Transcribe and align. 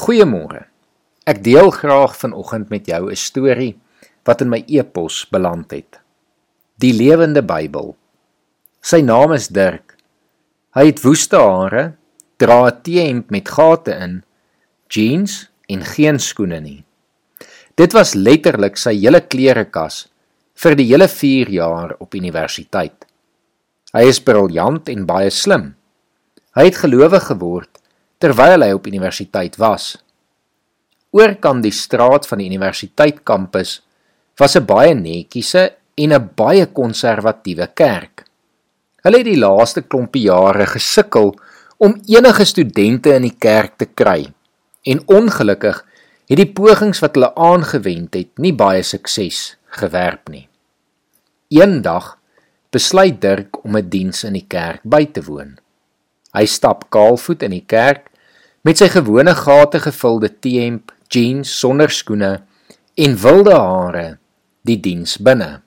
Goeiemôre. 0.00 0.62
Ek 1.28 1.42
deel 1.44 1.68
graag 1.76 2.14
vanoggend 2.16 2.70
met 2.72 2.86
jou 2.88 3.10
'n 3.10 3.16
storie 3.16 3.76
wat 4.24 4.40
in 4.40 4.48
my 4.48 4.64
e-pos 4.66 5.26
beland 5.28 5.70
het. 5.70 6.00
Die 6.80 6.92
lewende 6.92 7.42
Bybel. 7.42 7.96
Sy 8.80 9.00
naam 9.00 9.32
is 9.32 9.48
Dirk. 9.48 9.96
Hy 10.72 10.86
het 10.86 11.02
woeste 11.04 11.36
hare, 11.36 11.96
dra 12.38 12.70
'n 12.70 12.80
T-hemp 12.82 13.30
met 13.30 13.48
gate 13.48 13.92
in, 13.92 14.24
jeans 14.88 15.50
en 15.68 15.84
geen 15.84 16.18
skoene 16.18 16.60
nie. 16.60 16.84
Dit 17.76 17.92
was 17.92 18.14
letterlik 18.14 18.76
sy 18.76 18.94
hele 18.94 19.20
klerekas 19.20 20.08
vir 20.54 20.74
die 20.76 20.86
hele 20.86 21.08
4 21.08 21.50
jaar 21.50 21.94
op 21.98 22.14
universiteit. 22.14 23.04
Hy 23.92 24.04
is 24.08 24.20
briljant 24.20 24.88
en 24.88 25.06
baie 25.06 25.30
slim. 25.30 25.74
Hy 26.54 26.64
het 26.64 26.76
gelowig 26.76 27.22
geword 27.26 27.79
terwyl 28.20 28.60
hy 28.60 28.74
op 28.76 28.86
universiteit 28.86 29.56
was. 29.56 29.94
Oorkant 31.16 31.64
die 31.64 31.74
straat 31.74 32.28
van 32.28 32.42
die 32.42 32.50
universiteit 32.52 33.24
kampus 33.24 33.80
was 34.38 34.56
'n 34.56 34.66
baie 34.66 34.94
netjiese 34.94 35.72
en 35.96 36.12
'n 36.12 36.30
baie 36.36 36.66
konservatiewe 36.66 37.66
kerk. 37.74 38.24
Hulle 39.02 39.18
het 39.18 39.26
die 39.26 39.40
laaste 39.40 39.82
klompie 39.82 40.28
jare 40.28 40.66
gesukkel 40.66 41.34
om 41.78 42.00
enige 42.06 42.44
studente 42.44 43.14
in 43.14 43.22
die 43.22 43.38
kerk 43.38 43.78
te 43.78 43.86
kry 43.86 44.32
en 44.84 45.00
ongelukkig 45.06 45.84
het 46.28 46.36
die 46.36 46.52
pogings 46.52 47.00
wat 47.00 47.14
hulle 47.14 47.34
aangewend 47.34 48.14
het 48.14 48.38
nie 48.38 48.52
baie 48.52 48.82
sukses 48.82 49.56
gewerp 49.80 50.28
nie. 50.28 50.48
Eendag 51.48 52.18
besluit 52.70 53.20
Dirk 53.20 53.64
om 53.64 53.76
'n 53.76 53.88
diens 53.88 54.24
in 54.24 54.32
die 54.32 54.46
kerk 54.48 54.80
by 54.84 55.06
te 55.06 55.22
woon. 55.22 55.58
Hy 56.32 56.46
stap 56.46 56.90
kaalvoet 56.90 57.42
in 57.42 57.50
die 57.50 57.64
kerk 57.66 58.09
met 58.62 58.78
sy 58.78 58.88
gewone 58.92 59.34
gate 59.34 59.80
gevulde 59.80 60.28
T-hemp, 60.28 60.92
jeans 61.08 61.58
sonder 61.58 61.90
skoene 61.90 62.42
en 62.94 63.16
wilde 63.16 63.54
hare 63.56 64.18
die 64.68 64.76
diens 64.80 65.16
binne. 65.18 65.60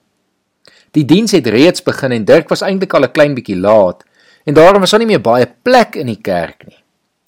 Die 0.94 1.06
diens 1.10 1.34
het 1.34 1.48
reeds 1.50 1.82
begin 1.84 2.14
en 2.14 2.26
Dirk 2.26 2.52
was 2.54 2.62
eintlik 2.62 2.94
al 2.94 3.06
'n 3.06 3.12
klein 3.12 3.34
bietjie 3.34 3.58
laat 3.58 4.04
en 4.46 4.54
daarom 4.54 4.82
was 4.82 4.92
daar 4.92 5.00
nie 5.00 5.08
meer 5.08 5.22
baie 5.22 5.48
plek 5.64 5.96
in 5.96 6.08
die 6.08 6.22
kerk 6.22 6.68
nie. 6.68 6.84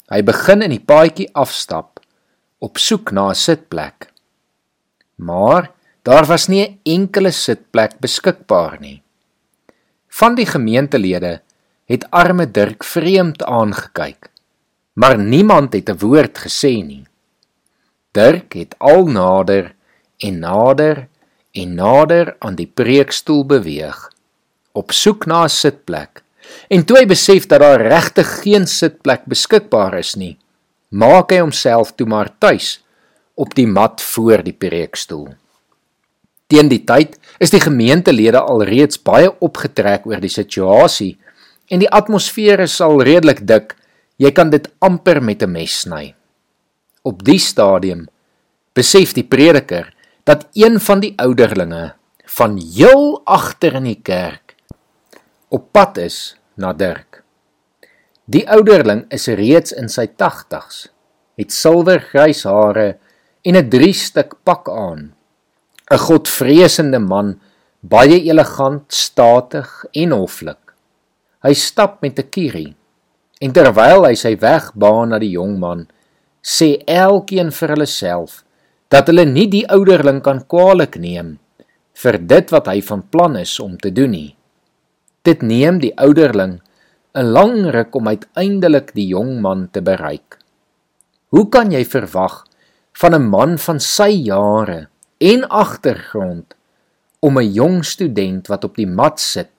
Hy 0.10 0.22
begin 0.22 0.62
in 0.62 0.70
die 0.70 0.86
paadjie 0.86 1.30
afstap 1.34 2.00
op 2.60 2.78
soek 2.78 3.12
na 3.12 3.30
'n 3.30 3.36
sitplek. 3.36 4.12
Maar 5.16 5.72
daar 6.04 6.26
was 6.26 6.48
nie 6.48 6.62
'n 6.62 6.80
enkele 6.84 7.32
sitplek 7.32 8.00
beskikbaar 8.00 8.78
nie. 8.80 9.02
Van 10.08 10.36
die 10.36 10.46
gemeentelede 10.46 11.42
het 11.86 12.08
arme 12.12 12.52
Dirk 12.52 12.84
vreemd 12.84 13.44
aangekyk, 13.44 14.30
maar 14.96 15.18
niemand 15.20 15.74
het 15.74 15.90
'n 15.90 16.00
woord 16.00 16.36
gesê 16.46 16.74
nie. 16.92 17.06
Dirk 18.12 18.54
het 18.54 18.76
al 18.78 19.06
nader 19.06 19.76
en 20.18 20.40
nader 20.40 21.08
en 21.52 21.76
nader 21.76 22.36
aan 22.40 22.56
die 22.56 22.72
preekstoel 22.74 23.46
beweeg 23.46 24.12
op 24.72 24.92
soek 24.92 25.26
na 25.26 25.44
'n 25.44 25.50
sitplek. 25.50 26.24
En 26.68 26.86
toe 26.86 26.98
hy 26.98 27.06
besef 27.06 27.48
dat 27.48 27.60
daar 27.60 27.82
regtig 27.82 28.42
geen 28.42 28.68
sitplek 28.68 29.26
beskikbaar 29.26 29.98
is 29.98 30.16
nie, 30.16 30.38
maak 30.90 31.32
hy 31.32 31.40
homself 31.40 31.94
toe 31.96 32.08
maar 32.08 32.30
tuis 32.38 32.84
op 33.34 33.56
die 33.56 33.68
mat 33.68 34.02
voor 34.02 34.44
die 34.44 34.54
preekstoel. 34.54 35.28
Teen 36.48 36.68
die 36.70 36.84
tyd 36.86 37.18
is 37.40 37.50
die 37.50 37.60
gemeentelede 37.60 38.40
alreeds 38.40 39.02
baie 39.02 39.32
opgetrek 39.40 40.06
oor 40.06 40.22
die 40.22 40.30
situasie 40.30 41.18
en 41.68 41.80
die 41.80 41.90
atmosfeer 41.90 42.60
is 42.60 42.82
al 42.82 43.02
redelik 43.02 43.48
dik. 43.48 43.76
Jy 44.18 44.32
kan 44.32 44.50
dit 44.50 44.68
amper 44.80 45.22
met 45.22 45.44
'n 45.44 45.52
mes 45.52 45.82
sny. 45.82 46.16
Op 47.04 47.24
die 47.24 47.40
stadium 47.40 48.08
besef 48.74 49.14
die 49.14 49.28
prediker 49.28 49.94
dat 50.24 50.48
een 50.54 50.80
van 50.80 51.00
die 51.00 51.14
ouderlinge 51.18 51.94
van 52.26 52.58
heel 52.58 53.22
agter 53.26 53.76
in 53.76 53.84
die 53.84 54.02
kerk 54.02 54.56
op 55.50 55.72
pad 55.72 55.98
is 55.98 56.36
na 56.56 56.74
Dirk. 56.74 57.24
Die 58.26 58.50
ouderling 58.50 59.06
is 59.10 59.28
reeds 59.28 59.72
in 59.72 59.90
sy 59.90 60.08
80's, 60.08 60.90
het 61.38 61.52
silwergrys 61.52 62.44
hare 62.44 62.98
en 63.44 63.56
'n 63.56 63.70
drie-stuk 63.70 64.36
pak 64.44 64.70
aan. 64.70 65.14
'n 65.92 65.98
Godvreesende 65.98 67.00
man, 67.00 67.40
baie 67.80 68.20
elegant, 68.24 68.94
statig 68.94 69.86
en 69.94 70.12
hoflik. 70.12 70.74
Hy 71.44 71.54
stap 71.54 72.02
met 72.02 72.20
'n 72.20 72.30
kierie 72.30 72.76
en 73.42 73.54
terwyl 73.54 74.06
hy 74.08 74.16
sy 74.16 74.36
weg 74.40 74.72
baan 74.74 75.10
na 75.10 75.20
die 75.20 75.34
jong 75.36 75.60
man, 75.60 75.88
sê 76.42 76.84
elkeen 76.88 77.52
vir 77.52 77.74
hulle 77.76 77.90
self 77.90 78.44
dat 78.94 79.10
hulle 79.10 79.26
nie 79.26 79.48
die 79.50 79.66
ouderling 79.72 80.22
kan 80.22 80.44
kwaadlik 80.46 80.96
neem 81.02 81.36
vir 81.96 82.18
dit 82.20 82.52
wat 82.52 82.68
hy 82.68 82.82
van 82.84 83.02
plan 83.12 83.38
is 83.40 83.56
om 83.64 83.78
te 83.80 83.92
doen 83.96 84.12
nie. 84.12 84.36
Dit 85.26 85.42
neem 85.42 85.80
die 85.80 85.96
ouderling 85.98 86.60
'n 87.16 87.32
lang 87.32 87.72
ruk 87.72 87.96
om 87.96 88.08
uiteindelik 88.08 88.92
die 88.94 89.08
jong 89.08 89.40
man 89.42 89.70
te 89.72 89.82
bereik. 89.82 90.38
Hoe 91.32 91.48
kan 91.50 91.72
jy 91.72 91.86
verwag 91.86 92.44
van 92.94 93.16
'n 93.16 93.30
man 93.30 93.58
van 93.58 93.80
sy 93.80 94.12
jare 94.28 94.88
en 95.20 95.48
agtergrond 95.50 96.56
om 97.20 97.40
'n 97.40 97.54
jong 97.54 97.86
student 97.86 98.48
wat 98.48 98.64
op 98.64 98.76
die 98.76 98.88
mat 98.88 99.20
sit 99.20 99.52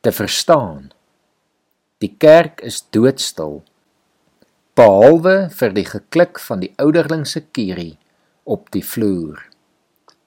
te 0.00 0.12
verstaan? 0.12 0.90
Die 2.04 2.12
kerk 2.20 2.60
is 2.60 2.82
doodstil. 2.92 3.62
Behalwe 4.76 5.46
vir 5.48 5.70
die 5.72 5.86
geklik 5.88 6.36
van 6.44 6.60
die 6.60 6.74
ouderling 6.76 7.22
se 7.24 7.40
kierie 7.40 7.94
op 8.44 8.66
die 8.74 8.82
vloer. 8.84 9.38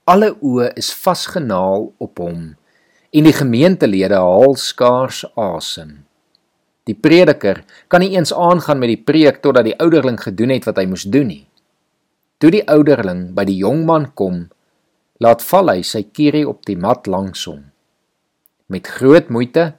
Alle 0.10 0.32
oë 0.42 0.72
is 0.82 0.90
vasgenaal 0.98 1.92
op 2.02 2.22
hom 2.24 2.56
en 3.14 3.28
die 3.28 3.36
gemeentelede 3.38 4.18
haal 4.18 4.56
skaars 4.58 5.22
asem. 5.38 5.92
Die 6.90 6.98
prediker 6.98 7.62
kan 7.86 8.02
nie 8.02 8.16
eens 8.16 8.34
aangaan 8.34 8.82
met 8.82 8.90
die 8.90 9.04
preek 9.06 9.38
totdat 9.44 9.68
die 9.70 9.78
ouderling 9.78 10.18
gedoen 10.18 10.56
het 10.56 10.66
wat 10.66 10.82
hy 10.82 10.88
moes 10.90 11.06
doen 11.06 11.30
nie. 11.30 11.46
Toe 12.42 12.50
die 12.56 12.66
ouderling 12.66 13.36
by 13.38 13.46
die 13.46 13.60
jong 13.62 13.84
man 13.86 14.10
kom, 14.18 14.48
laat 15.22 15.46
val 15.46 15.70
hy 15.70 15.84
sy 15.86 16.02
kierie 16.10 16.48
op 16.50 16.66
die 16.66 16.80
mat 16.82 17.06
langs 17.06 17.46
hom. 17.46 17.68
Met 18.74 18.90
groot 18.90 19.30
moeite 19.30 19.76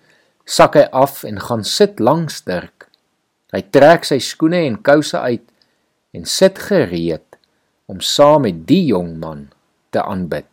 sak 0.51 0.75
hy 0.75 0.87
af 0.91 1.23
en 1.29 1.39
gaan 1.39 1.63
sit 1.63 2.01
langs 2.03 2.43
Dirk. 2.43 2.89
Hy 3.55 3.63
trek 3.71 4.07
sy 4.07 4.19
skoene 4.23 4.65
en 4.67 4.81
kouse 4.83 5.19
uit 5.19 5.47
en 6.17 6.27
sit 6.27 6.59
gereed 6.59 7.39
om 7.91 8.03
saam 8.03 8.47
met 8.47 8.65
die 8.67 8.83
jong 8.91 9.15
man 9.23 9.49
te 9.95 10.03
aanbid 10.03 10.47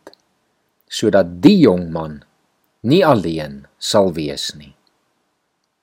sodat 0.88 1.38
die 1.44 1.58
jong 1.60 1.90
man 1.92 2.20
nie 2.86 3.02
alleen 3.04 3.66
sal 3.78 4.14
wees 4.16 4.52
nie. 4.56 4.72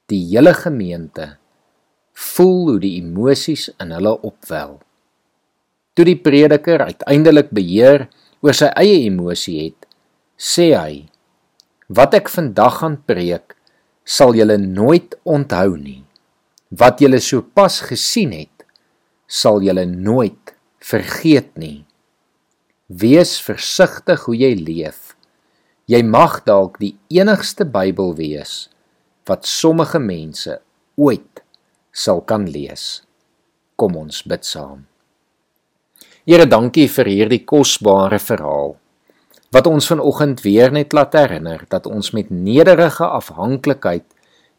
Die 0.09 0.21
hele 0.31 0.53
gemeente 0.57 1.35
voel 2.15 2.71
hoe 2.71 2.79
die 2.81 2.95
emosies 3.01 3.67
in 3.83 3.91
hulle 3.93 4.15
opwel. 4.25 4.79
Toe 5.95 6.05
die 6.07 6.17
prediker 6.19 6.87
uiteindelik 6.87 7.51
beheer 7.55 8.07
oor 8.43 8.55
sy 8.55 8.71
eie 8.79 9.03
emosie 9.05 9.57
het, 9.67 9.87
sê 10.37 10.71
hy: 10.75 11.05
"Wat 11.87 12.13
ek 12.13 12.31
vandag 12.31 12.79
gaan 12.81 12.97
preek, 13.05 13.54
sal 14.05 14.35
julle 14.37 14.57
nooit 14.61 15.15
onthou 15.25 15.75
nie. 15.77 16.03
Wat 16.69 17.01
julle 17.01 17.19
sopas 17.21 17.81
gesien 17.89 18.33
het, 18.35 18.65
sal 19.27 19.63
julle 19.65 19.85
nooit 19.89 20.53
vergeet 20.85 21.57
nie. 21.57 21.85
Wees 22.85 23.39
versigtig 23.41 24.27
hoe 24.27 24.37
jy 24.37 24.53
leef. 24.59 25.15
Jy 25.89 26.01
mag 26.05 26.43
dalk 26.45 26.77
die 26.81 26.93
enigste 27.13 27.65
Bybel 27.65 28.13
wees 28.17 28.65
wat 29.25 29.47
sommige 29.49 29.97
mense 29.97 30.59
ooit 31.01 31.41
sal 31.89 32.21
kan 32.29 32.45
lees. 32.45 33.01
Kom 33.75 33.97
ons 33.97 34.21
bid 34.21 34.45
saam. 34.45 34.85
Here, 36.25 36.45
dankie 36.45 36.85
vir 36.89 37.09
hierdie 37.09 37.41
kosbare 37.45 38.19
verhaal 38.21 38.75
wat 39.55 39.67
ons 39.71 39.87
vanoggend 39.87 40.41
weer 40.43 40.73
net 40.75 40.91
laat 40.91 41.13
herinner 41.15 41.61
dat 41.71 41.85
ons 41.87 42.11
met 42.11 42.27
nederige 42.29 43.05
afhanklikheid 43.07 44.03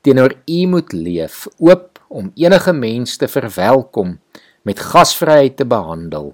teenoor 0.00 0.32
U 0.48 0.66
moet 0.72 0.92
leef, 0.92 1.44
oop 1.58 2.00
om 2.08 2.30
enige 2.34 2.72
mens 2.72 3.16
te 3.20 3.28
verwelkom, 3.28 4.16
met 4.62 4.80
gasvryheid 4.80 5.56
te 5.56 5.66
behandel 5.68 6.32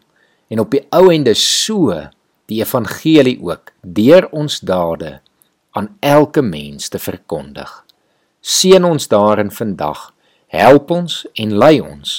en 0.48 0.62
op 0.62 0.70
die 0.70 0.84
ou 0.94 1.08
ende 1.10 1.34
so 1.34 1.96
die 2.46 2.60
evangelie 2.62 3.38
ook 3.42 3.74
deur 3.82 4.28
ons 4.30 4.60
dade 4.60 5.18
aan 5.72 5.96
elke 6.00 6.42
mens 6.44 6.88
te 6.92 7.00
verkondig. 7.02 7.70
Seën 8.40 8.84
ons 8.84 9.08
daarin 9.08 9.50
vandag. 9.50 10.10
Help 10.52 10.90
ons 10.90 11.22
en 11.34 11.58
lei 11.58 11.78
ons. 11.80 12.18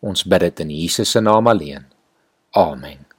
Ons 0.00 0.26
bid 0.28 0.50
dit 0.50 0.66
in 0.66 0.74
Jesus 0.84 1.16
se 1.16 1.22
naam 1.24 1.48
alleen. 1.48 1.86
Amen. 2.54 3.09